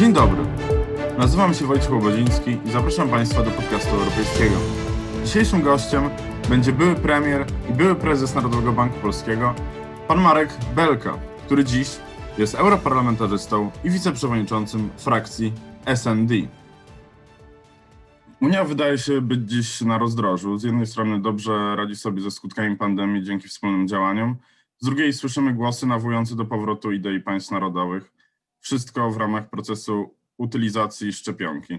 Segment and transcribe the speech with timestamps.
[0.00, 0.42] Dzień dobry.
[1.18, 4.56] Nazywam się Wojciech Łobodziński i zapraszam Państwa do podcastu europejskiego.
[5.24, 6.10] Dzisiejszym gościem
[6.48, 9.54] będzie były premier i były prezes Narodowego Banku Polskiego,
[10.08, 11.88] pan Marek Belka, który dziś
[12.38, 15.52] jest europarlamentarzystą i wiceprzewodniczącym frakcji
[15.94, 16.34] SND.
[18.40, 20.58] Unia wydaje się być dziś na rozdrożu.
[20.58, 24.36] Z jednej strony dobrze radzi sobie ze skutkami pandemii dzięki wspólnym działaniom,
[24.78, 28.19] z drugiej słyszymy głosy nawołujące do powrotu idei państw narodowych.
[28.60, 31.78] Wszystko w ramach procesu utylizacji szczepionki.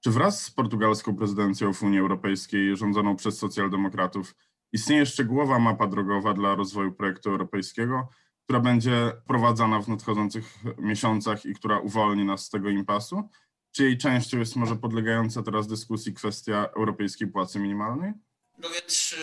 [0.00, 4.34] Czy wraz z portugalską prezydencją w Unii Europejskiej rządzoną przez socjaldemokratów
[4.72, 8.08] istnieje szczegółowa mapa drogowa dla rozwoju projektu europejskiego,
[8.44, 10.44] która będzie prowadzona w nadchodzących
[10.78, 13.28] miesiącach i która uwolni nas z tego impasu?
[13.72, 18.12] Czy jej częścią jest może podlegająca teraz dyskusji kwestia europejskiej płacy minimalnej?
[18.58, 19.14] No więc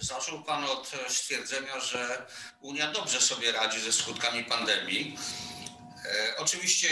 [0.00, 2.26] y, zaczął Pan od stwierdzenia, że
[2.60, 5.16] Unia dobrze sobie radzi ze skutkami pandemii.
[6.04, 6.88] E, oczywiście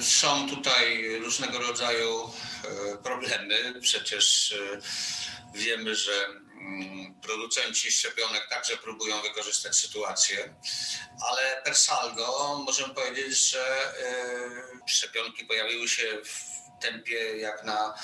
[0.00, 2.30] są tutaj różnego rodzaju
[2.64, 3.80] e, problemy.
[3.80, 4.80] Przecież e,
[5.58, 6.26] wiemy, że
[6.60, 10.54] mm, producenci szczepionek także próbują wykorzystać sytuację,
[11.28, 13.94] ale per saldo możemy powiedzieć, że
[14.86, 17.94] szczepionki pojawiły się w tempie jak na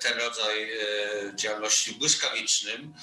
[0.00, 0.70] ten rodzaj
[1.34, 2.94] działalności błyskawicznym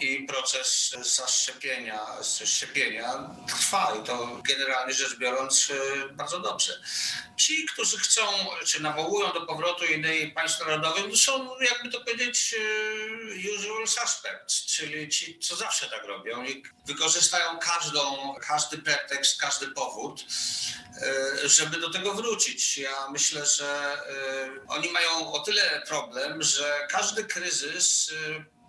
[0.00, 2.00] i proces zaszczepienia,
[2.44, 6.80] szczepienia trwa i to generalnie rzecz biorąc e, bardzo dobrze.
[7.36, 8.22] Ci, którzy chcą,
[8.66, 15.08] czy nawołują do powrotu innej państw narodowych, są, jakby to powiedzieć, e, usual suspects, czyli
[15.08, 20.24] ci, co zawsze tak robią i wykorzystają każdą, każdy pretekst, każdy powód,
[21.44, 22.78] e, żeby do tego wrócić.
[22.78, 23.98] Ja myślę, że
[24.68, 28.10] oni mają o tyle problem, że każdy kryzys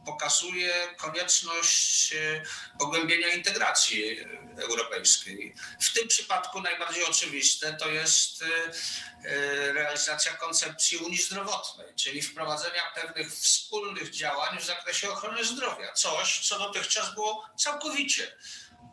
[0.08, 2.44] pokazuje konieczność e,
[2.80, 4.19] pogłębienia integracji
[4.58, 5.55] europejskiej.
[5.81, 12.81] W tym przypadku najbardziej oczywiste to jest e, e, realizacja koncepcji Unii Zdrowotnej, czyli wprowadzenia
[12.96, 15.94] pewnych wspólnych działań w zakresie ochrony zdrowia.
[15.94, 18.38] Coś, co dotychczas było całkowicie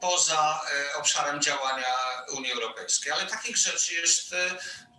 [0.05, 0.61] poza
[0.97, 1.95] obszarem działania
[2.37, 3.13] Unii Europejskiej.
[3.13, 4.35] Ale takich rzeczy jest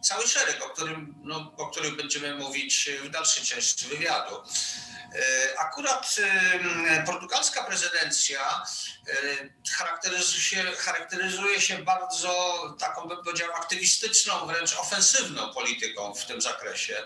[0.02, 4.36] cały szereg, o którym, no, o których będziemy mówić w dalszej części wywiadu.
[4.36, 6.16] E, akurat
[7.06, 8.64] portugalska prezydencja
[9.08, 9.14] e,
[9.78, 17.04] charakteryzuje się, charakteryzuje się bardzo taką, bym powiedział, aktywistyczną, wręcz ofensywną polityką w tym zakresie.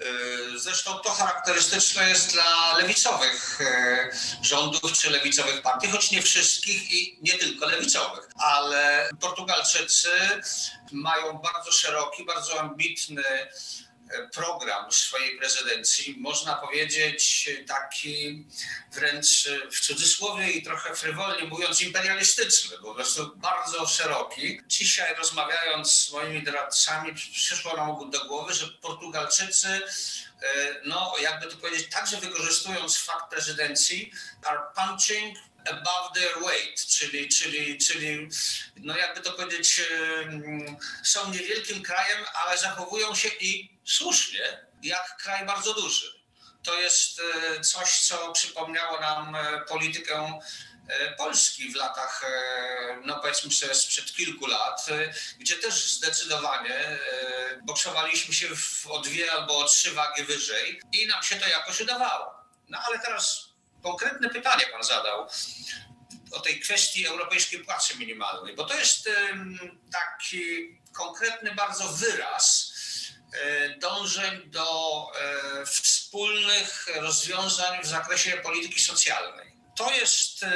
[0.00, 3.58] E, zresztą to charakterystyczne jest dla lewicowych
[4.42, 8.28] rządów czy lewicowych partii, choć nie wszystkich i nie tylko lewicowych.
[8.38, 10.10] Ale Portugalczycy
[10.92, 13.24] mają bardzo szeroki, bardzo ambitny
[14.32, 18.44] program swojej prezydencji, można powiedzieć taki
[18.92, 24.60] wręcz w cudzysłowie i trochę frywolnie mówiąc imperialistyczny, po prostu bardzo szeroki.
[24.66, 29.80] Dzisiaj rozmawiając z moimi doradcami przyszło nam do głowy, że Portugalczycy e,
[30.84, 34.12] no jakby to powiedzieć, także wykorzystując fakt prezydencji,
[34.42, 35.38] are punching
[35.70, 38.28] above their weight, czyli, czyli, czyli
[38.76, 39.82] no jakby to powiedzieć,
[41.02, 46.16] są niewielkim krajem, ale zachowują się i słusznie, jak kraj bardzo duży.
[46.66, 50.40] To jest e, coś, co przypomniało nam e, politykę
[50.88, 52.22] e, Polski w latach,
[53.04, 54.86] no powiedzmy sobie sprzed kilku lat,
[55.38, 56.98] gdzie też zdecydowanie
[57.62, 58.48] boksowaliśmy się
[58.88, 62.34] o dwie albo o trzy wagi wyżej i nam się to jakoś udawało.
[62.68, 63.48] No ale teraz
[63.82, 65.28] konkretne pytanie pan zadał
[66.32, 69.10] o tej kwestii europejskiej płacy minimalnej, bo to jest
[69.92, 72.65] taki konkretny bardzo wyraz
[73.78, 75.06] dążeń do
[75.60, 79.56] e, wspólnych rozwiązań w zakresie polityki socjalnej.
[79.76, 80.46] To jest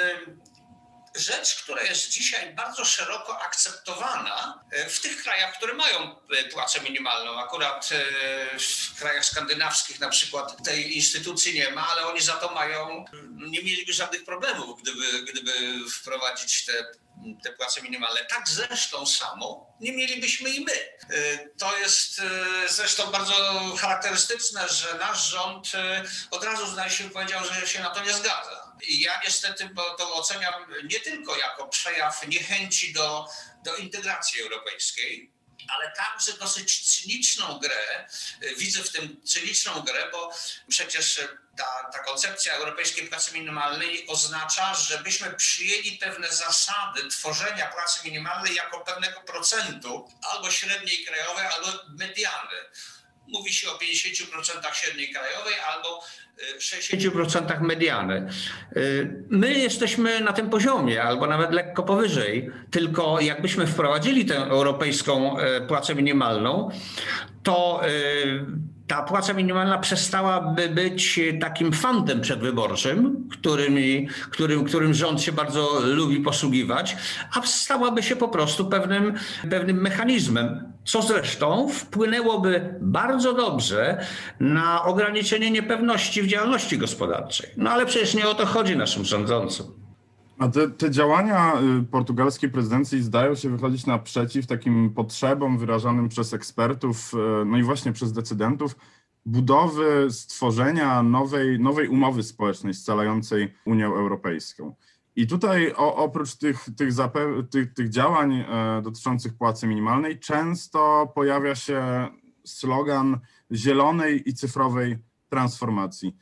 [1.15, 6.81] rzecz, która jest dzisiaj bardzo szeroko akceptowana e, w tych krajach, które mają e, płacę
[6.81, 7.41] minimalną.
[7.41, 12.55] Akurat e, w krajach skandynawskich na przykład tej instytucji nie ma, ale oni za to
[12.55, 15.53] mają, nie mieliby żadnych problemów, gdyby, gdyby
[15.91, 17.01] wprowadzić te
[17.45, 18.25] te płace minimalne.
[18.25, 20.73] Tak zresztą samo nie mielibyśmy i my.
[21.59, 22.21] To jest
[22.69, 23.35] zresztą bardzo
[23.79, 25.73] charakterystyczne, że nasz rząd
[26.31, 28.60] od razu zdaje się powiedział, że się na to nie zgadza.
[28.89, 30.55] Ja niestety bo to oceniam
[30.85, 33.27] nie tylko jako przejaw niechęci do,
[33.65, 35.31] do integracji europejskiej,
[35.69, 38.09] ale także dosyć cyniczną grę.
[38.57, 40.35] Widzę w tym cyniczną grę, bo
[40.69, 41.21] przecież
[41.57, 48.81] ta, ta koncepcja europejskiej płacy minimalnej oznacza, żebyśmy przyjęli pewne zasady tworzenia płacy minimalnej jako
[48.81, 52.57] pewnego procentu albo średniej krajowej, albo mediany
[53.29, 56.03] mówi się o 50% średniej krajowej albo
[56.59, 58.29] 60% mediany.
[58.77, 62.51] Y, my jesteśmy na tym poziomie, albo nawet lekko powyżej.
[62.71, 66.71] Tylko jakbyśmy wprowadzili tę europejską e, płacę minimalną,
[67.43, 68.45] to y,
[68.91, 73.77] ta płaca minimalna przestałaby być takim fantem przedwyborczym, którym,
[74.31, 76.97] którym, którym rząd się bardzo lubi posługiwać,
[77.35, 79.15] a stałaby się po prostu pewnym,
[79.51, 84.05] pewnym mechanizmem, co zresztą wpłynęłoby bardzo dobrze
[84.41, 87.51] na ograniczenie niepewności w działalności gospodarczej.
[87.57, 89.90] No ale przecież nie o to chodzi naszym rządzącym.
[90.41, 96.35] A te, te, działania y, portugalskiej prezydencji zdają się wychodzić naprzeciw takim potrzebom wyrażanym przez
[96.35, 98.77] ekspertów, y, no i właśnie przez decydentów,
[99.27, 104.75] budowy, stworzenia nowej, nowej umowy społecznej scalającej Unię Europejską.
[105.17, 106.95] I tutaj o, oprócz tych, tych,
[107.51, 112.09] tych, tych działań e, dotyczących płacy minimalnej, często pojawia się
[112.45, 113.19] slogan
[113.53, 114.99] zielonej i cyfrowej
[115.29, 116.17] transformacji.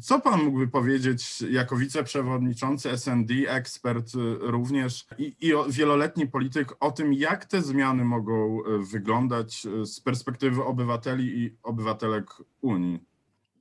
[0.00, 6.90] Co pan mógłby powiedzieć jako wiceprzewodniczący SND, ekspert y, również i, i wieloletni polityk o
[6.90, 12.26] tym, jak te zmiany mogą y, wyglądać y, z perspektywy obywateli i obywatelek
[12.60, 13.00] Unii?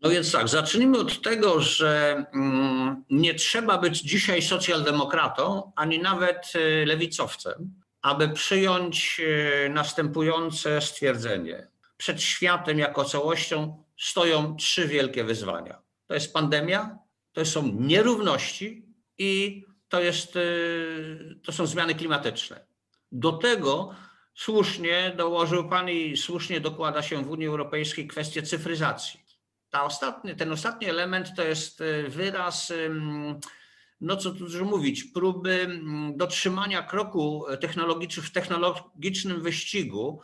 [0.02, 6.54] No więc tak, zacznijmy od tego, że mm, nie trzeba być dzisiaj socjaldemokratą, ani nawet
[6.86, 9.22] lewicowcem, aby przyjąć
[9.70, 11.68] następujące stwierdzenie.
[11.98, 16.98] Przed światem jako całością stoją trzy wielkie wyzwania to jest pandemia,
[17.34, 18.86] to są nierówności
[19.18, 22.66] i to, jest, y, to są zmiany klimatyczne.
[23.12, 23.96] Do tego
[24.36, 29.20] słusznie dołożył Pan i słusznie dokłada się w Unii Europejskiej kwestię cyfryzacji.
[29.70, 32.74] Ta ostatni, ten ostatni element to jest y, wyraz,
[34.02, 35.82] no co tu dużo mówić, próby
[36.16, 40.22] dotrzymania kroku technologicznym w technologicznym wyścigu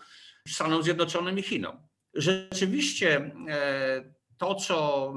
[0.48, 1.78] Stanom Zjednoczonym i Chinom.
[2.14, 5.14] Rzeczywiście e, to, co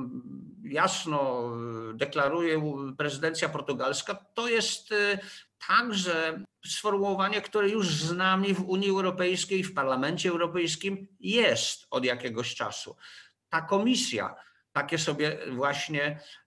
[0.64, 1.50] jasno
[1.94, 2.62] deklaruje
[2.98, 5.18] prezydencja portugalska, to jest y,
[5.68, 12.54] także sformułowanie, które już z nami w Unii Europejskiej, w Parlamencie Europejskim jest od jakiegoś
[12.54, 12.96] czasu.
[13.48, 14.34] Ta komisja
[14.72, 16.39] takie sobie właśnie y,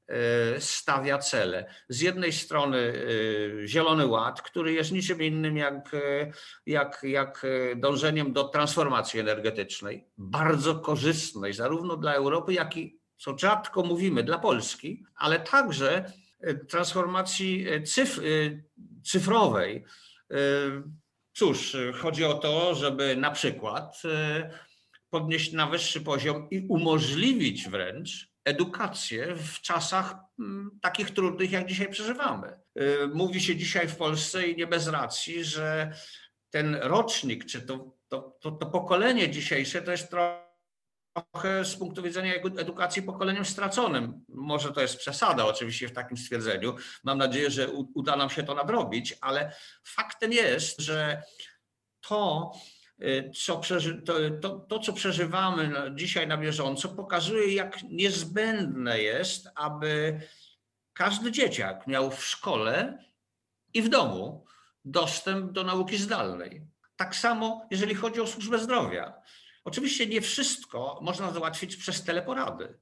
[0.60, 1.66] stawia cele.
[1.90, 5.92] Z jednej strony y, Zielony Ład, który jest niczym innym jak,
[6.66, 7.46] jak, jak
[7.76, 14.40] dążeniem do transformacji energetycznej, bardzo korzystnej zarówno dla Europy, jak i co rzadko mówimy, dla
[14.40, 18.22] Polski, ale także e, transformacji e, cyf e,
[19.04, 19.86] cyfrowej.
[21.34, 24.02] Cóż, chodzi o to, żeby na przykład
[25.10, 30.16] podnieść na wyższy poziom i umożliwić wręcz edukację w czasach
[30.82, 32.60] takich trudnych, jak dzisiaj przeżywamy.
[33.14, 35.94] Mówi się dzisiaj w Polsce i nie bez racji, że
[36.50, 42.34] ten rocznik, czy to, to, to, to pokolenie dzisiejsze to jest trochę z punktu widzenia
[42.34, 44.26] edukacji pokoleniem straconym.
[44.30, 46.76] Może to jest przesada oczywiście w takim stwierdzeniu.
[47.04, 51.24] Mam nadzieję, że uda nam się to nadrobić, ale faktem jest, że
[52.02, 52.83] to, y,
[53.36, 60.20] co, przeży, to, to, to, co przeżywamy dzisiaj na bieżąco, pokazuje, jak niezbędne jest, aby
[60.94, 62.98] każdy dzieciak miał w szkole
[63.74, 64.46] i w domu
[64.86, 66.62] dostęp do nauki zdalnej.
[66.96, 69.14] Tak samo, jeżeli chodzi o służbę zdrowia.
[69.64, 72.80] Oczywiście nie wszystko można załatwić przez teleporady,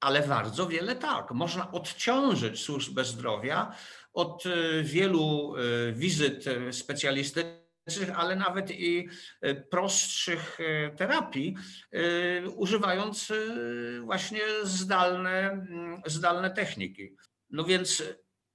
[0.00, 1.30] ale bardzo wiele tak.
[1.30, 3.76] Można odciążyć służbę zdrowia
[4.12, 7.65] od y, wielu y, wizyt y, specjalistycznych,
[8.16, 9.08] ale nawet i
[9.70, 10.58] prostszych
[10.96, 11.56] terapii,
[12.56, 13.32] używając
[14.02, 17.16] właśnie zdalne, mm, zdalne techniki.
[17.50, 18.02] No więc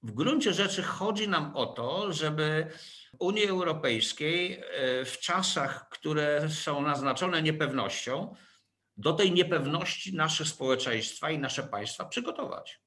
[0.02, 2.66] w gruncie rzeczy chodzi nam o to, żeby
[3.18, 8.34] Unii Europejskiej e, w czasach, które są naznaczone niepewnością,
[8.96, 12.80] do tej niepewności nasze społeczeństwa i nasze państwa przygotować.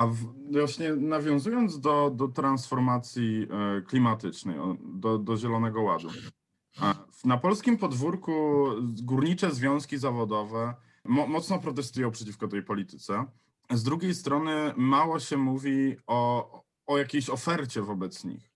[0.00, 0.06] A
[0.52, 6.08] właśnie nawiązując do, do transformacji e, klimatycznej, do, do Zielonego Ładu.
[7.24, 8.32] Na polskim podwórku
[9.02, 13.24] górnicze związki zawodowe mocno protestują przeciwko tej polityce.
[13.70, 16.50] Z drugiej strony mało się mówi o,
[16.86, 18.50] o jakiejś ofercie wobec nich.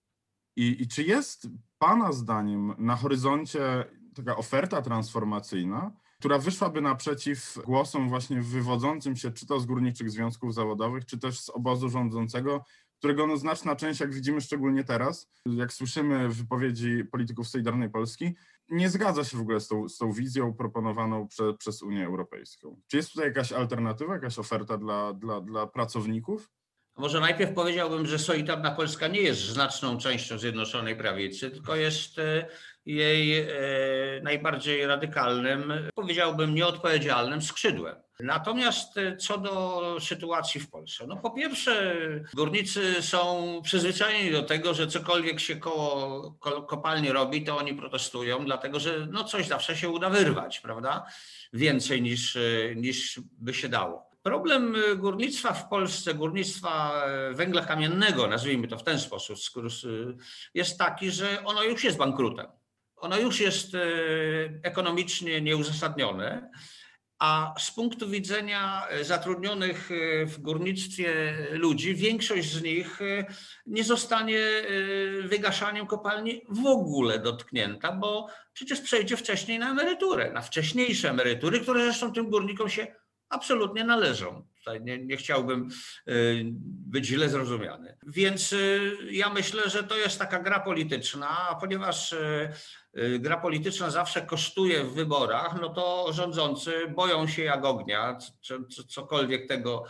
[0.55, 1.47] I, I czy jest
[1.79, 3.85] Pana zdaniem na horyzoncie
[4.15, 10.53] taka oferta transformacyjna, która wyszłaby naprzeciw głosom właśnie wywodzącym się czy to z górniczych związków
[10.53, 12.65] zawodowych, czy też z obozu rządzącego,
[12.97, 18.35] którego no znaczna część, jak widzimy szczególnie teraz, jak słyszymy wypowiedzi polityków Solidarnej Polski,
[18.69, 22.81] nie zgadza się w ogóle z tą, z tą wizją proponowaną prze, przez Unię Europejską.
[22.87, 26.51] Czy jest tutaj jakaś alternatywa, jakaś oferta dla, dla, dla pracowników?
[26.97, 32.47] Może najpierw powiedziałbym, że Solidarna Polska nie jest znaczną częścią Zjednoczonej Prawicy, tylko jest e,
[32.85, 33.47] jej e,
[34.23, 37.95] najbardziej radykalnym, powiedziałbym nieodpowiedzialnym skrzydłem.
[38.19, 41.95] Natomiast e, co do sytuacji w Polsce, no po pierwsze,
[42.33, 46.31] górnicy są przyzwyczajeni do tego, że cokolwiek się koło
[46.67, 51.05] kopalni robi, to oni protestują, dlatego że no coś zawsze się uda wyrwać, prawda?
[51.53, 52.37] Więcej niż,
[52.75, 54.15] niż by się dało.
[54.25, 59.37] Problem górnictwa w Polsce, górnictwa e, węgla kamiennego, nazwijmy to w ten sposób,
[60.53, 62.47] jest taki, że ono już jest bankrutem.
[63.05, 63.79] Ono już jest e,
[64.63, 66.49] ekonomicznie nieuzasadnione,
[67.19, 69.89] a z punktu widzenia e, zatrudnionych
[70.25, 72.99] w górnictwie ludzi, większość z nich
[73.65, 74.39] nie zostanie
[75.23, 81.83] wygaszaniem kopalni w ogóle dotknięta, bo przecież przejdzie wcześniej na emeryturę, na wcześniejsze emerytury, które
[81.83, 82.87] zresztą tym górnikom się
[83.29, 84.47] absolutnie należą.
[84.57, 85.69] Tutaj nie, nie, chciałbym
[86.65, 87.97] być źle zrozumiany.
[88.07, 88.55] Więc
[89.09, 92.15] ja myślę, że to jest taka gra polityczna, ponieważ
[93.19, 98.17] gra polityczna zawsze kosztuje w wyborach, no to rządzący boją się jak ognia,
[98.89, 99.83] cokolwiek tego,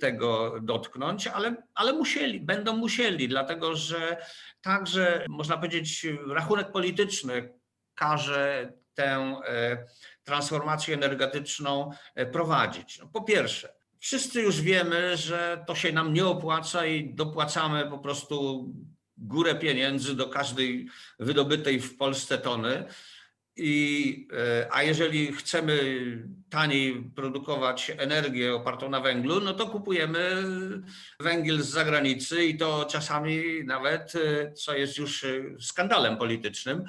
[0.00, 4.16] tego dotknąć, ale, ale musieli, będą musieli, dlatego że
[4.60, 7.54] także, można powiedzieć, rachunek polityczny
[7.94, 9.40] każe tę
[10.24, 12.98] transformację energetyczną e, prowadzić?
[12.98, 17.98] No, po pierwsze, wszyscy już wiemy, że to się nam nie opłaca i dopłacamy po
[17.98, 18.66] prostu
[19.18, 22.84] górę pieniędzy do każdej wydobytej w Polsce tony.
[23.56, 25.78] I, e, a jeżeli chcemy
[26.50, 30.44] taniej produkować energię opartą na węglu, no to kupujemy
[31.20, 35.26] węgiel z zagranicy i to czasami nawet, e, co jest już
[35.60, 36.84] skandalem politycznym,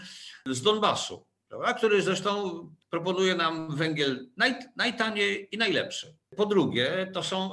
[0.45, 1.73] z Donbasu prawda?
[1.73, 6.15] który zresztą proponuje nam węgiel naj, najtaniej i najlepszy.
[6.35, 7.51] Po drugie, to są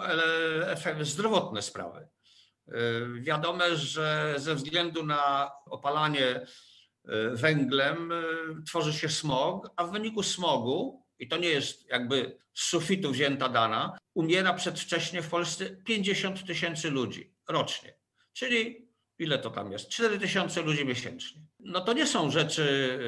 [1.01, 2.09] zdrowotne sprawy.
[2.69, 2.73] E,
[3.21, 6.47] wiadome, że ze względu na opalanie e,
[7.31, 8.17] węglem e,
[8.67, 13.49] tworzy się smog, a w wyniku smogu, i to nie jest jakby z sufitu wzięta
[13.49, 17.95] dana, umiera przedwcześnie w Polsce 50 tysięcy ludzi rocznie.
[18.33, 19.89] Czyli ile to tam jest?
[19.89, 22.99] 4 tysiące ludzi miesięcznie no to nie są rzeczy,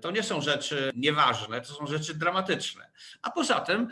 [0.00, 2.90] to nie są rzeczy nieważne, to są rzeczy dramatyczne.
[3.22, 3.88] A poza tym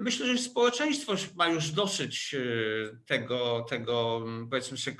[0.00, 4.96] myślę, że społeczeństwo ma już dosyć y, tego, tego powiedzmy sobie,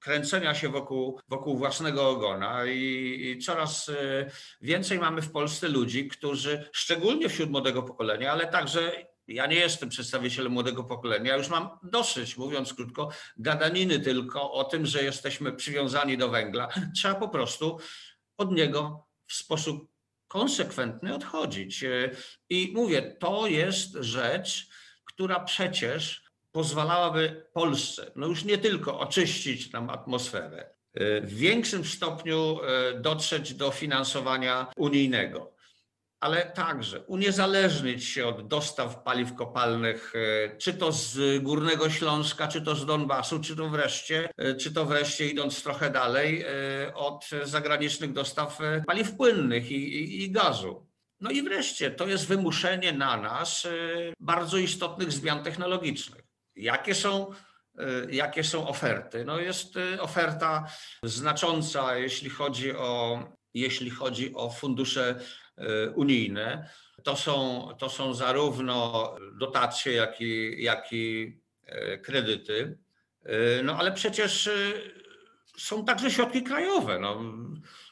[0.00, 3.90] kręcenia się wokół, wokół własnego ogona I, i coraz
[4.60, 8.92] więcej mamy w Polsce ludzi, którzy szczególnie wśród młodego pokolenia, ale także
[9.28, 14.86] ja nie jestem przedstawicielem młodego pokolenia, już mam dosyć, mówiąc krótko, gadaniny tylko o tym,
[14.86, 16.68] że jesteśmy przywiązani do węgla.
[16.96, 17.78] Trzeba po prostu
[18.36, 19.97] od niego w sposób
[20.28, 21.84] konsekwentny odchodzić.
[22.50, 24.68] I mówię, to jest rzecz,
[25.04, 30.70] która przecież pozwalałaby Polsce, no już nie tylko oczyścić nam atmosferę,
[31.22, 35.57] w większym stopniu e, dotrzeć do finansowania unijnego
[36.20, 42.62] ale także uniezależnić się od dostaw paliw kopalnych, e, czy to z Górnego Śląska, czy
[42.62, 47.30] to z Donbasu, czy to wreszcie, e, czy to wreszcie idąc trochę dalej, e, od
[47.44, 50.86] zagranicznych dostaw paliw płynnych i, i, i gazu.
[51.20, 53.66] No i wreszcie to jest wymuszenie na nas
[54.20, 56.24] bardzo istotnych zmian technologicznych.
[56.56, 57.32] Jakie są
[58.10, 59.24] jakie są oferty.
[59.24, 60.66] No jest oferta
[61.02, 63.22] znacząca, jeśli chodzi o,
[63.54, 65.20] jeśli chodzi o fundusze
[65.94, 66.70] unijne.
[67.02, 71.36] To są, to są zarówno dotacje, jak i, jak i
[71.66, 72.78] e, kredyty.
[73.24, 74.50] E, no ale przecież
[75.58, 76.98] są także środki krajowe.
[76.98, 77.22] No,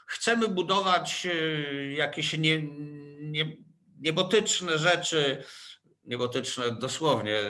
[0.07, 1.27] chcemy budować
[1.97, 2.63] jakieś nie,
[3.21, 3.57] nie,
[4.01, 5.45] niebotyczne rzeczy,
[6.05, 7.41] niebotyczne dosłownie,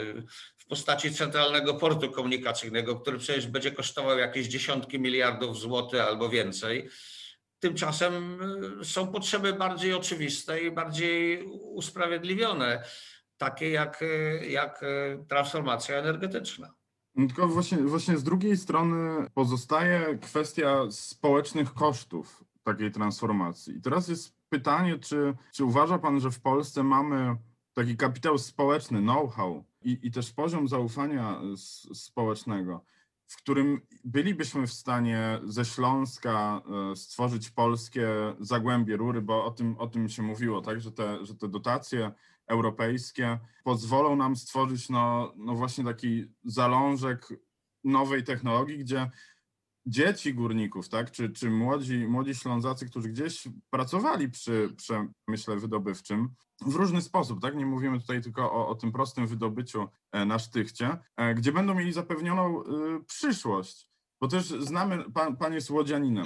[0.56, 6.88] w postaci centralnego portu komunikacyjnego, który przecież będzie kosztował jakieś dziesiątki miliardów złotych albo więcej.
[7.60, 8.38] Tymczasem
[8.80, 12.84] y, są potrzeby bardziej oczywiste i bardziej usprawiedliwione,
[13.36, 16.74] takie jak, y, jak y, transformacja energetyczna.
[17.14, 23.76] No tylko właśnie, właśnie z drugiej strony pozostaje kwestia społecznych kosztów takiej transformacji.
[23.76, 27.36] I teraz jest pytanie, czy, czy uważa Pan, że w Polsce mamy
[27.72, 31.40] taki kapitał społeczny, know-how i, i też poziom zaufania
[31.94, 32.84] społecznego,
[33.26, 38.08] w którym bylibyśmy w stanie ze Śląska e, stworzyć polskie
[38.40, 42.12] zagłębie rury, bo o tym, o tym się mówiło, tak, że te, że te dotacje
[42.46, 47.28] europejskie pozwolą nam stworzyć no, no właśnie taki zalążek
[47.84, 49.10] nowej technologii, gdzie
[49.86, 56.28] dzieci górników, tak, czy, czy młodzi, młodzi Ślązacy, którzy gdzieś pracowali przy przemyśle wydobywczym
[56.60, 60.38] w różny sposób, tak, nie mówimy tutaj tylko o, o tym prostym wydobyciu e, na
[60.38, 62.64] sztychcie, e, gdzie będą mieli zapewnioną y,
[63.06, 63.90] przyszłość,
[64.20, 66.24] bo też znamy, pan, pan jest łodzianinem,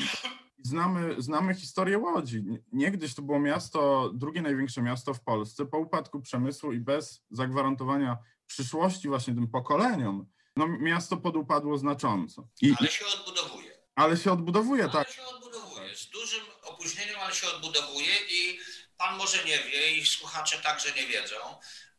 [0.63, 2.45] znamy, znamy historię Łodzi.
[2.73, 8.19] Niegdyś to było miasto, drugie największe miasto w Polsce, po upadku przemysłu i bez zagwarantowania
[8.47, 10.27] przyszłości właśnie tym pokoleniom,
[10.57, 12.49] no miasto podupadło znacząco.
[12.63, 13.81] I, ale się odbudowuje.
[13.95, 15.07] Ale się odbudowuje, ale tak.
[15.07, 15.97] Ale się odbudowuje.
[15.97, 18.61] Z dużym opóźnieniem, ale się odbudowuje i
[18.97, 21.37] pan może nie wie i słuchacze także nie wiedzą,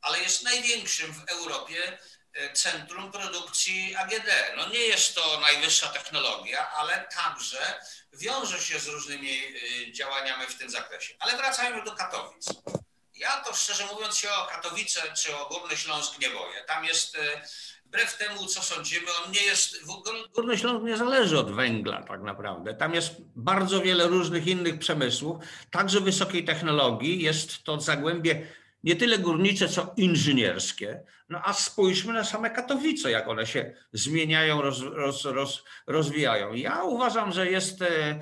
[0.01, 1.97] ale jest największym w Europie
[2.33, 4.29] e, centrum produkcji AGD.
[4.57, 7.79] No nie jest to najwyższa technologia, ale także
[8.13, 9.43] wiąże się z różnymi
[9.87, 11.15] e, działaniami w tym zakresie.
[11.19, 12.45] Ale wracajmy do Katowic.
[13.15, 16.63] Ja to szczerze mówiąc się o Katowice czy o Górny Śląsk nie boję.
[16.67, 17.47] Tam jest e,
[17.91, 19.85] wbrew temu, co sądzimy, on nie jest.
[20.35, 22.73] Górny Śląsk nie zależy od węgla, tak naprawdę.
[22.73, 25.37] Tam jest bardzo wiele różnych innych przemysłów,
[25.71, 27.21] także wysokiej technologii.
[27.21, 28.47] Jest to zagłębie
[28.83, 31.03] nie tyle górnicze, co inżynierskie.
[31.29, 36.53] No a spójrzmy na same Katowice, jak one się zmieniają, roz, roz, roz, rozwijają.
[36.53, 38.19] Ja uważam, że jest e,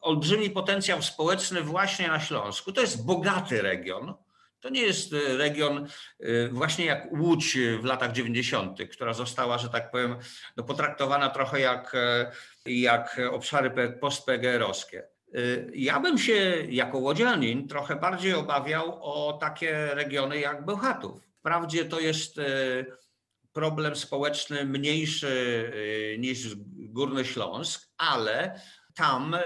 [0.00, 2.72] olbrzymi potencjał społeczny właśnie na Śląsku.
[2.72, 4.14] To jest bogaty region
[4.62, 5.86] to nie jest e, region
[6.20, 10.16] e, właśnie jak Łódź w latach 90., która została, że tak powiem,
[10.56, 12.32] no potraktowana trochę jak, e,
[12.66, 15.02] jak obszary post-PGR-owskie.
[15.74, 21.20] Ja bym się jako łodzianin trochę bardziej obawiał o takie regiony jak Bełchatów.
[21.38, 22.40] Wprawdzie to jest
[23.52, 25.72] problem społeczny mniejszy
[26.18, 28.60] niż Górny Śląsk, ale
[28.94, 29.36] tam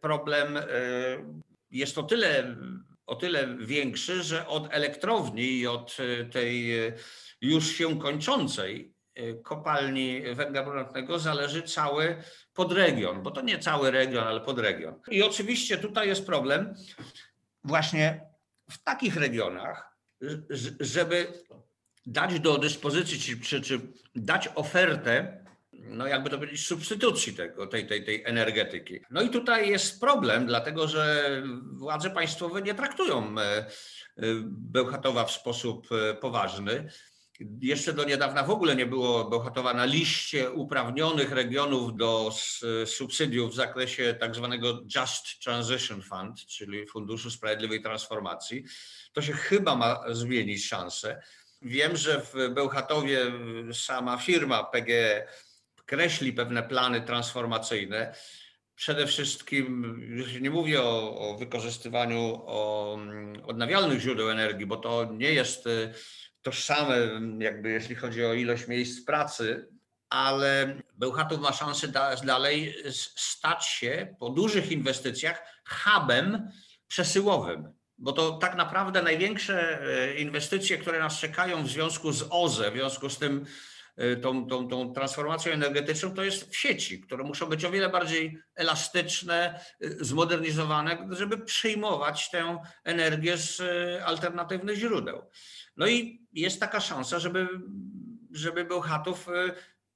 [0.00, 0.58] problem
[1.70, 2.56] jest o tyle
[3.08, 6.92] o tyle większy, że od elektrowni i od e, tej e,
[7.40, 12.22] już się kończącej e, kopalni węgla brunatnego zależy cały
[12.54, 15.00] podregion, bo to nie cały region, ale podregion.
[15.10, 16.74] I oczywiście tutaj jest problem
[17.64, 18.20] właśnie
[18.70, 19.98] w takich regionach,
[20.80, 21.26] żeby
[22.06, 23.80] dać do dyspozycji, czy, czy,
[24.14, 25.44] dać ofertę
[25.78, 29.00] no jakby to powiedzieć, substytucji tego, tej, tej, tej energetyki.
[29.10, 31.42] No i tutaj jest problem, dlatego że
[31.72, 33.66] władze państwowe nie traktują e, e,
[34.46, 36.88] Bełchatowa w sposób e, poważny.
[37.60, 42.30] Jeszcze do niedawna w ogóle nie było Bełchatowa na liście uprawnionych regionów do
[42.86, 48.64] subsydiów w zakresie tak zwanego Just Transition Fund, czyli Funduszu Sprawiedliwej Transformacji.
[49.12, 51.22] To się chyba ma zmienić szanse.
[51.62, 53.32] Wiem, że w Bełchatowie
[53.72, 55.28] sama firma PGE
[55.88, 58.14] kreśli pewne plany transformacyjne.
[58.74, 65.10] Przede wszystkim, już nie mówię o, o wykorzystywaniu o, mm, odnawialnych źródeł energii, bo to
[65.12, 65.94] nie jest y,
[66.42, 66.96] tożsame,
[67.38, 69.68] jakby jeśli chodzi o ilość miejsc pracy,
[70.10, 72.74] ale Bełchatów ma szansę da, dalej
[73.16, 76.50] stać się po dużych inwestycjach hubem
[76.88, 77.72] przesyłowym.
[77.98, 82.74] Bo to tak naprawdę największe y, inwestycje, które nas czekają w związku z OZE, w
[82.74, 83.77] związku z tym Y,
[84.22, 88.38] tą, tą, tą transformacją energetyczną, to jest w sieci, które muszą być o wiele bardziej
[88.54, 95.30] elastyczne, y, zmodernizowane, żeby przyjmować tę energię z y, alternatywnych źródeł.
[95.76, 97.48] No i jest taka szansa, żeby,
[98.30, 99.26] żeby Bełchatów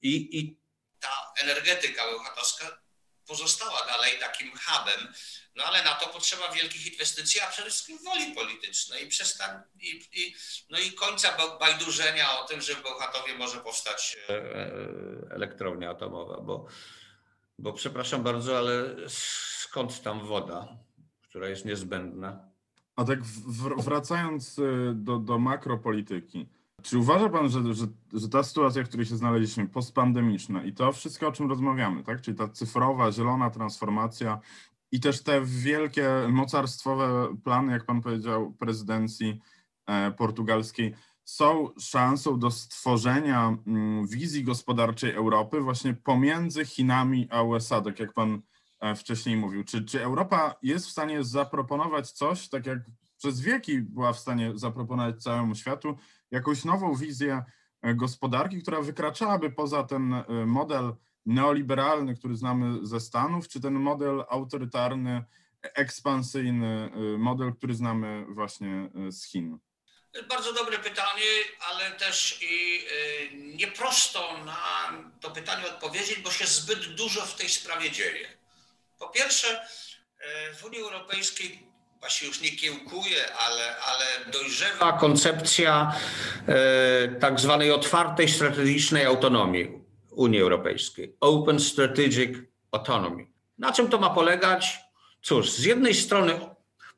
[0.03, 0.61] i, i
[1.01, 2.82] ta energetyka bełchatowska
[3.27, 5.13] pozostała dalej takim hubem.
[5.57, 9.05] No ale na to potrzeba wielkich inwestycji, a przede wszystkim woli politycznej.
[9.05, 10.35] I, przestań, i, i,
[10.71, 14.71] no i końca bajdurzenia o tym, że w Bełchatowie może powstać e, e,
[15.31, 16.67] elektrownia atomowa, bo,
[17.59, 20.69] bo przepraszam bardzo, ale skąd tam woda,
[21.23, 22.53] która jest niezbędna?
[22.97, 23.23] A tak
[23.79, 24.63] wracając e,
[24.95, 26.49] do, do makropolityki,
[26.83, 30.93] czy uważa Pan, że, że, że ta sytuacja, w której się znaleźliśmy, postpandemiczna i to
[30.93, 32.21] wszystko, o czym rozmawiamy, tak?
[32.21, 34.41] czyli ta cyfrowa, zielona transformacja,
[34.93, 39.41] i też te wielkie mocarstwowe plany, jak pan powiedział, prezydencji
[39.87, 47.81] e, portugalskiej są szansą do stworzenia mm, wizji gospodarczej Europy właśnie pomiędzy Chinami a USA,
[47.81, 48.43] tak jak pan
[48.81, 49.65] e, wcześniej mówił.
[49.65, 52.79] Czy, czy Europa jest w stanie zaproponować coś, tak jak
[53.23, 55.99] przez wieki była w stanie zaproponować całemu światu,
[56.31, 57.45] jakąś nową wizję
[57.83, 60.15] e, gospodarki, która wykraczałaby poza ten
[60.47, 60.95] model
[61.27, 65.25] neoliberalny, który znamy ze Stanów, czy ten model autorytarny,
[65.63, 69.59] ekspansyjny, y, model, który znamy właśnie z Chin?
[70.29, 71.31] Bardzo dobre pytanie,
[71.61, 72.87] ale też i
[73.57, 78.29] nieprosto na to pytanie odpowiedzieć, bo się zbyt dużo w tej sprawie dzieje.
[78.99, 79.67] Po pierwsze,
[80.59, 81.72] w Unii Europejskiej
[82.03, 85.95] właśnie już nie kiełkuje, ale, ale dojrzewa koncepcja
[87.21, 89.83] tak zwanej otwartej strategicznej autonomii.
[90.11, 91.17] Unii Europejskiej.
[91.21, 92.39] Open Strategic
[92.73, 93.27] autonomy.
[93.59, 94.79] Na czym to ma polegać?
[95.23, 96.41] Cóż, z jednej strony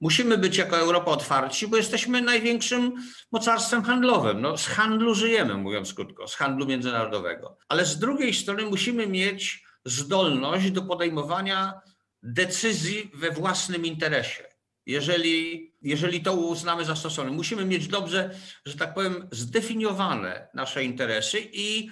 [0.01, 2.93] musimy być jako Europa otwarci, bo jesteśmy największym
[3.33, 4.40] mocarstwem handlowym.
[4.40, 7.59] No, z handlu żyjemy, mówiąc krótko, z handlu międzynarodowego.
[7.69, 11.81] Ale z drugiej strony musimy mieć zdolność do podejmowania
[12.23, 14.54] decyzji we własnym interesie.
[14.87, 18.31] Jeżeli, jeżeli to uznamy za stosowne, musimy mieć dobrze,
[18.66, 21.90] że tak powiem, zdefiniowane nasze interesy i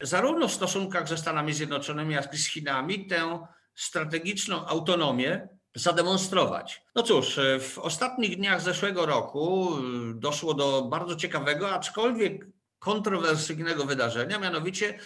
[0.00, 6.82] zarówno w stosunkach ze Stanami Zjednoczonymi, jak i z Chinami tę strategiczną autonomię zademonstrować.
[6.94, 9.76] No cóż, w ostatnich dniach zeszłego roku
[10.14, 12.46] doszło do bardzo ciekawego, aczkolwiek
[12.78, 14.98] kontrowersyjnego wydarzenia, mianowicie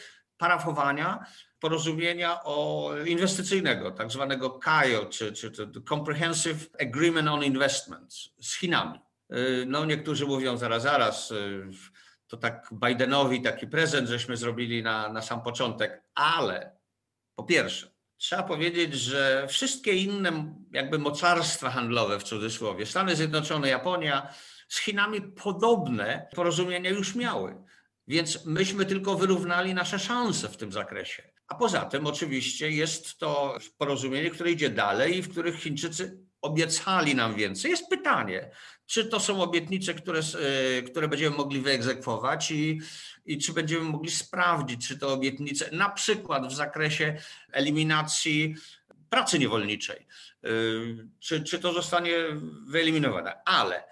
[0.43, 1.27] parafowania
[1.61, 5.53] porozumienia o inwestycyjnego, tak zwanego CAIO, czy, czy,
[5.89, 9.01] Comprehensive Agreement on Investments z Chinami.
[9.67, 11.33] No niektórzy mówią zaraz, zaraz,
[12.27, 16.77] to tak Bidenowi taki prezent żeśmy zrobili na, na sam początek, ale
[17.35, 24.35] po pierwsze, trzeba powiedzieć, że wszystkie inne jakby mocarstwa handlowe w cudzysłowie, Stany Zjednoczone, Japonia,
[24.69, 27.55] z Chinami podobne porozumienia już miały.
[28.09, 31.23] Więc myśmy tylko wyrównali nasze szanse w tym zakresie.
[31.49, 37.15] A poza tym oczywiście jest to porozumienie, które idzie dalej i w których Chińczycy obiecali
[37.15, 37.71] nam więcej.
[37.71, 38.51] Jest pytanie,
[38.87, 42.81] czy to są obietnice, które, e, które będziemy mogli wyegzekwować i,
[43.25, 47.17] i czy będziemy mogli sprawdzić, czy te obietnice, na przykład w zakresie
[47.53, 48.55] eliminacji
[49.11, 50.07] pracy niewolniczej,
[50.45, 50.49] e,
[51.19, 52.15] czy, czy to zostanie
[52.67, 53.45] wyeliminowane.
[53.45, 53.85] Ale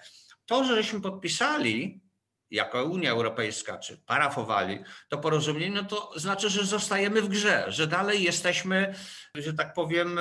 [0.47, 2.01] to, żeśmy podpisali
[2.51, 7.87] jako Unia Europejska, czy parafowali to porozumienie, no to znaczy, że zostajemy w grze, że
[7.87, 8.95] dalej jesteśmy,
[9.35, 10.21] że tak powiem,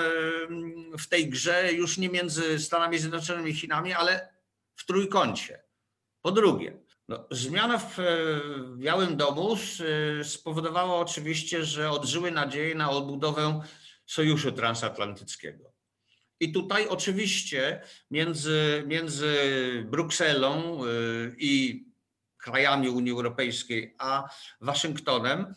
[0.99, 4.33] w tej grze już nie między Stanami Zjednoczonymi i Chinami, ale
[4.75, 5.63] w trójkącie.
[6.21, 7.97] Po drugie, no, zmiana w
[8.77, 9.57] Białym Domu
[10.23, 13.61] spowodowała oczywiście, że odżyły nadzieje na odbudowę
[14.05, 15.73] Sojuszu Transatlantyckiego.
[16.39, 19.35] I tutaj oczywiście między, między
[19.89, 21.85] Brukselą y, i
[22.39, 24.30] krajami Unii Europejskiej a
[24.62, 25.54] Waszyngtonem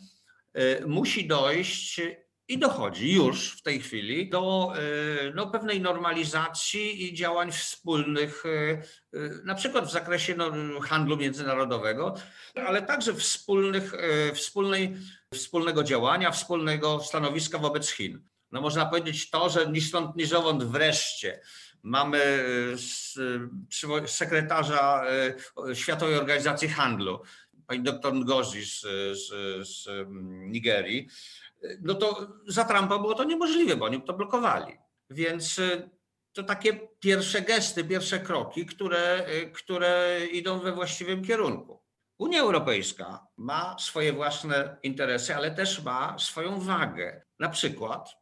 [0.59, 2.01] y, musi dojść
[2.49, 4.73] i dochodzi już w tej chwili do
[5.29, 8.83] y, no, pewnej normalizacji i działań wspólnych, y,
[9.45, 12.15] na przykład w zakresie no, handlu międzynarodowego,
[12.67, 13.93] ale także wspólnych,
[14.35, 14.97] wspólnej,
[15.35, 18.23] wspólnego działania, wspólnego stanowiska wobec Chin.
[18.53, 21.41] No można powiedzieć to, że ni stąd, ni zowąd wreszcie
[21.83, 22.45] mamy
[24.03, 25.05] e, sekretarza
[25.69, 27.23] e, Światowej Organizacji Handlu,
[27.67, 28.81] pani doktor Ngozi z,
[29.19, 29.29] z,
[29.69, 29.89] z
[30.31, 31.09] Nigerii,
[31.81, 34.79] no to za Trumpa było to niemożliwe, bo oni to blokowali.
[35.11, 35.61] Więc
[36.33, 41.83] to takie pierwsze gesty, pierwsze kroki, które, które idą we właściwym kierunku.
[42.19, 47.23] Unia Europejska ma swoje własne interesy, ale też ma swoją wagę.
[47.39, 48.17] Na przykład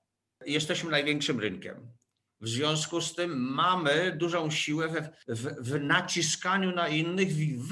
[0.46, 1.92] jesteśmy największym rynkiem.
[2.40, 4.94] W związku z tym mamy dużą siłę w,
[5.28, 7.68] w, w naciskaniu na innych, w,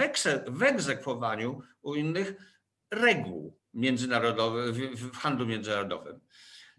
[0.49, 2.35] w egzekwowaniu u innych
[2.91, 6.21] reguł międzynarodowych, w, w handlu międzynarodowym.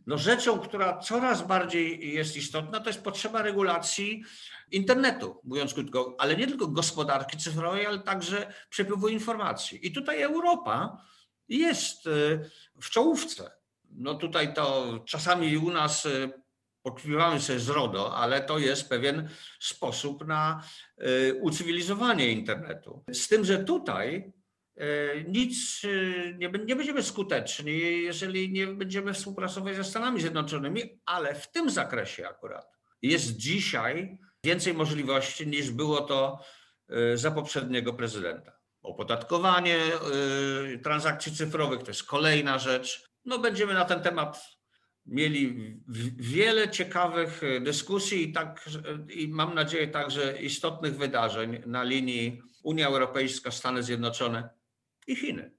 [0.08, 4.24] No rzeczą, która coraz bardziej jest istotna, to jest potrzeba regulacji
[4.72, 9.88] internetu, mówiąc krótko, ale nie tylko gospodarki cyfrowej, ale także przepływu informacji.
[9.88, 11.06] I tutaj Europa
[11.48, 12.50] jest y,
[12.82, 13.52] w czołówce.
[13.92, 16.08] No tutaj to czasami u nas
[16.90, 20.64] y, pokpiwamy sobie z RODO, ale to jest pewien sposób na
[21.02, 23.04] y, ucywilizowanie internetu.
[23.14, 24.34] Z tym, że tutaj
[24.82, 31.36] y, nic y, nie, nie będziemy skuteczni, jeżeli nie będziemy współpracować ze Stanami Zjednoczonymi, ale
[31.36, 32.66] w tym zakresie akurat
[33.02, 36.40] jest dzisiaj więcej możliwości niż było to
[37.16, 38.52] za poprzedniego prezydenta.
[38.82, 39.78] Opodatkowanie
[40.84, 43.10] transakcji cyfrowych to jest kolejna rzecz.
[43.26, 44.59] No będziemy na ten temat
[45.10, 45.76] mieli
[46.18, 48.70] wiele ciekawych e, dyskusji i, tak,
[49.16, 54.50] i mam nadzieję także istotnych wydarzeń na linii Unia Europejska, Stany Zjednoczone
[55.08, 55.52] i Chiny.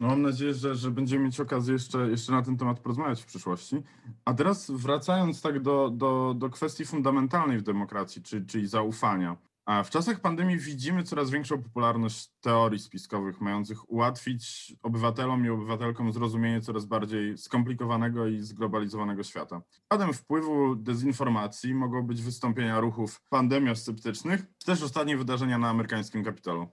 [0.00, 3.26] No mam nadzieję, że, że będziemy mieć okazję jeszcze, jeszcze na ten temat porozmawiać w
[3.26, 3.76] przyszłości.
[4.24, 9.36] A teraz wracając tak do, do, do kwestii fundamentalnej w demokracji, czyli, czyli zaufania.
[9.64, 16.12] A w czasach pandemii widzimy coraz większą popularność teorii spiskowych, mających ułatwić obywatelom i obywatelkom
[16.12, 19.62] zrozumienie coraz bardziej skomplikowanego i zglobalizowanego świata.
[19.70, 26.68] Przykładem wpływu dezinformacji mogą być wystąpienia ruchów pandemiosceptycznych, czy też ostatnie wydarzenia na amerykańskim Kapitolu.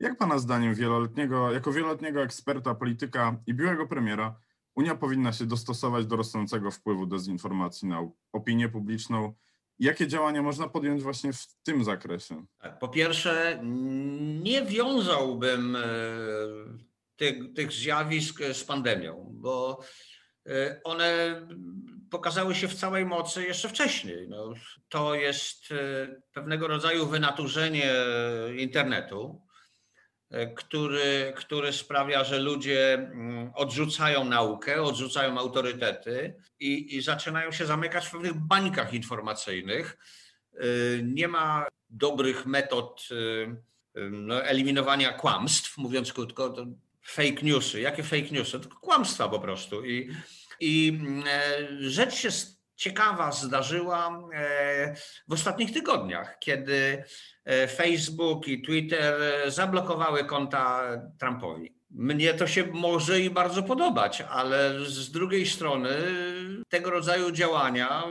[0.00, 4.36] Jak Pana zdaniem wieloletniego, jako wieloletniego eksperta, polityka i byłego premiera,
[4.74, 9.34] Unia powinna się dostosować do rosnącego wpływu dezinformacji na opinię publiczną
[9.78, 12.44] Jakie działania można podjąć właśnie w tym zakresie?
[12.58, 13.60] Tak, po pierwsze,
[14.42, 15.82] nie wiązałbym e,
[17.16, 19.80] tych, tych zjawisk z pandemią, bo
[20.46, 21.40] y, one
[22.10, 24.28] pokazały się w całej mocy jeszcze wcześniej.
[24.28, 24.52] No,
[24.88, 25.68] to jest
[26.32, 27.92] pewnego rodzaju wynaturzenie
[28.56, 29.42] internetu,
[30.56, 38.06] który, który sprawia, że ludzie mm, odrzucają naukę, odrzucają autorytety i, i zaczynają się zamykać
[38.06, 39.98] w pewnych bańkach informacyjnych.
[41.02, 43.08] Nie ma dobrych metod
[43.94, 46.54] no, eliminowania kłamstw, mówiąc krótko,
[47.02, 47.80] fake newsy.
[47.80, 48.60] Jakie fake newsy?
[48.60, 49.84] To kłamstwa po prostu.
[49.84, 50.10] I,
[50.60, 52.28] i e, rzecz się
[52.76, 54.94] ciekawa zdarzyła e,
[55.28, 57.04] w ostatnich tygodniach, kiedy
[57.44, 59.14] e, Facebook i Twitter
[59.48, 60.82] zablokowały konta
[61.18, 61.74] Trumpowi.
[61.90, 65.90] Mnie to się może i bardzo podobać, ale z drugiej strony
[66.68, 68.04] tego rodzaju działania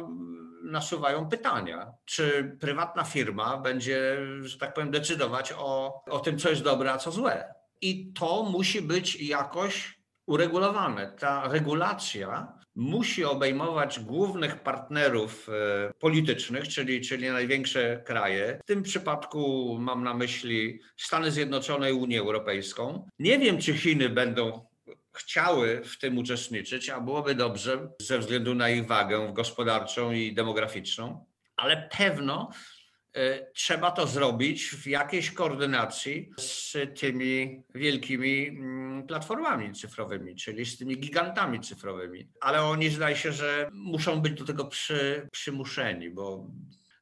[0.63, 6.63] nasuwają pytania, czy prywatna firma będzie, że tak powiem, decydować o, o tym, co jest
[6.63, 7.54] dobre, a co złe.
[7.82, 11.12] I to musi być jakoś uregulowane.
[11.12, 18.60] Ta regulacja musi obejmować głównych partnerów e, politycznych, czyli, czyli największe kraje.
[18.64, 23.08] W tym przypadku mam na myśli Stany Zjednoczone i Unię Europejską.
[23.20, 24.66] Nie wiem, czy Chiny będą
[25.14, 31.26] chciały w tym uczestniczyć, a byłoby dobrze ze względu na ich wagę gospodarczą i demograficzną,
[31.58, 32.50] ale pewno
[33.54, 40.97] trzeba to zrobić w jakiejś koordynacji z tymi wielkimi mm, platformami cyfrowymi, czyli z tymi
[40.97, 42.28] gigantami cyfrowymi.
[42.41, 46.47] Ale oni zdaje się, że muszą być do tego przy, przymuszeni, bo,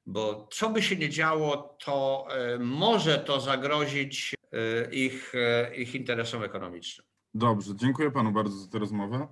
[0.06, 5.34] bo co by się nie działo, to y, może to zagrozić y, ich,
[5.78, 7.08] ich interesom ekonomicznym.
[7.34, 9.28] Dobrze, dziękuję panu bardzo za tę rozmowę.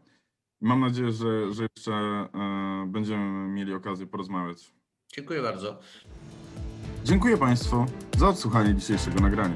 [0.61, 2.29] Mam nadzieję, że, że jeszcze e,
[2.87, 4.73] będziemy mieli okazję porozmawiać.
[5.15, 5.79] Dziękuję bardzo.
[7.07, 7.85] Dziękuję Państwu
[8.17, 9.55] za odsłuchanie dzisiejszego nagrania.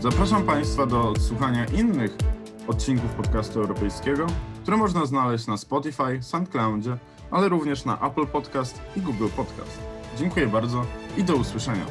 [0.00, 2.16] Zapraszam Państwa do odsłuchania innych
[2.68, 4.26] odcinków podcastu europejskiego,
[4.62, 6.96] które można znaleźć na Spotify, SoundCloudzie,
[7.30, 9.80] ale również na Apple Podcast i Google Podcast.
[10.18, 11.86] Dziękuję bardzo i do usłyszenia.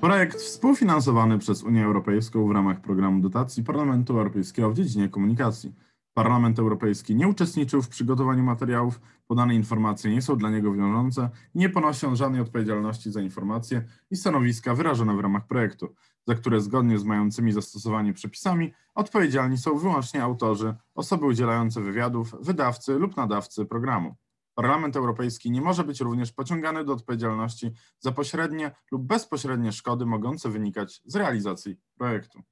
[0.00, 5.87] Projekt współfinansowany przez Unię Europejską w ramach programu dotacji Parlamentu Europejskiego w dziedzinie komunikacji.
[6.18, 11.58] Parlament Europejski nie uczestniczył w przygotowaniu materiałów, podane informacje nie są dla niego wiążące i
[11.58, 15.94] nie ponosi on żadnej odpowiedzialności za informacje i stanowiska wyrażone w ramach projektu,
[16.26, 22.98] za które zgodnie z mającymi zastosowanie przepisami odpowiedzialni są wyłącznie autorzy, osoby udzielające wywiadów, wydawcy
[22.98, 24.14] lub nadawcy programu.
[24.54, 30.48] Parlament Europejski nie może być również pociągany do odpowiedzialności za pośrednie lub bezpośrednie szkody mogące
[30.48, 32.42] wynikać z realizacji projektu.